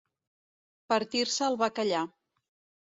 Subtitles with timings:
[0.93, 2.05] Partir-se el bacallà.